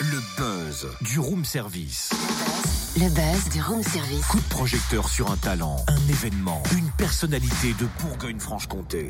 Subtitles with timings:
[0.00, 2.10] Le buzz du room service.
[2.96, 4.24] Le buzz du room service.
[4.26, 9.08] Coup de projecteur sur un talent, un événement, une personnalité de Bourgogne-Franche-Comté.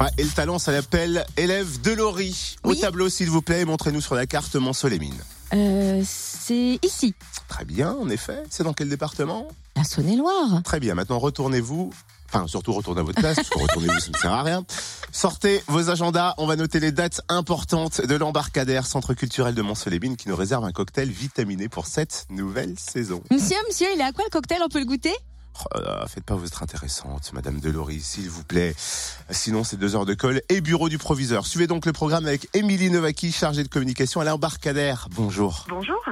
[0.00, 2.56] Ouais, et le talent, ça l'appelle élève de Laurie.
[2.62, 2.80] Au Oui.
[2.80, 5.22] tableau, s'il vous plaît, montrez-nous sur la carte Monceau-les-Mines.
[5.52, 7.14] Euh, c'est ici,
[7.48, 8.42] Très bien, en effet.
[8.48, 9.46] C'est dans quel département?
[9.76, 10.62] La Saône-et-Loire.
[10.64, 11.92] Très bien, maintenant retournez-vous.
[12.32, 14.64] Enfin, surtout retournez à votre place, parce que retournez-vous, ça ne sert à rien.
[15.14, 20.16] Sortez vos agendas, on va noter les dates importantes de l'embarcadère Centre culturel de Monceau-les-Mines
[20.16, 23.22] qui nous réserve un cocktail vitaminé pour cette nouvelle saison.
[23.30, 24.58] Monsieur, monsieur, il est à quoi le cocktail?
[24.64, 25.14] On peut le goûter?
[25.60, 28.74] Oh là là, faites pas votre intéressante, Madame Delory, s'il vous plaît.
[29.30, 31.46] Sinon, c'est deux heures de colle et bureau du proviseur.
[31.46, 35.06] Suivez donc le programme avec Émilie Novaki, chargée de communication à l'embarcadère.
[35.12, 35.64] Bonjour.
[35.68, 36.02] Bonjour.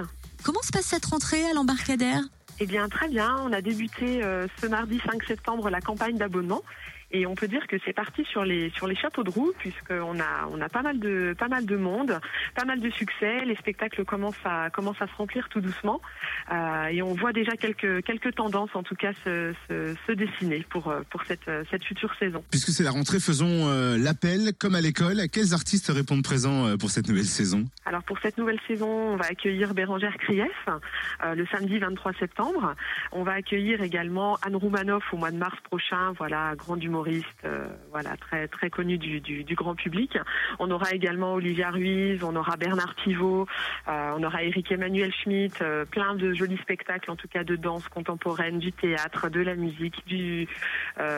[0.45, 2.23] Comment se passe cette rentrée à l'embarcadère?
[2.63, 3.35] Eh bien, très bien.
[3.41, 6.63] On a débuté euh, ce mardi 5 septembre la campagne d'abonnement.
[7.13, 10.19] Et on peut dire que c'est parti sur les sur les chapeaux de roue puisqu'on
[10.19, 12.19] a on a pas mal de pas mal de monde,
[12.55, 13.45] pas mal de succès.
[13.45, 16.01] Les spectacles commencent à commencent à se remplir tout doucement
[16.51, 20.65] Euh, et on voit déjà quelques quelques tendances en tout cas se, se, se dessiner
[20.71, 22.43] pour euh, pour cette cette future saison.
[22.51, 25.29] Puisque c'est la rentrée, faisons euh, l'appel, comme à l'école.
[25.31, 27.65] Quels artistes répondent présents pour cette nouvelle saison?
[27.85, 30.69] Alors pour cette nouvelle saison, on va accueillir Bérangère Krief
[31.25, 32.52] le samedi 23 septembre.
[33.13, 37.67] On va accueillir également Anne Roumanoff au mois de mars prochain, voilà, grande humoriste, euh,
[37.91, 40.19] voilà, très très connue du, grand public.
[40.59, 43.47] On aura également Olivia Ruiz, on aura Bernard Pivot,
[43.89, 47.57] euh, on aura Eric Emmanuel Schmitt, euh, plein de jolis spectacles, en tout cas de
[47.57, 50.49] danse contemporaine, du théâtre, de la musique, du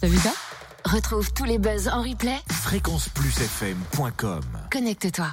[0.00, 0.32] T'as vu ça?
[0.84, 2.36] Retrouve tous les buzz en replay.
[2.48, 5.24] Fréquenceplusfm.com Connecte-toi.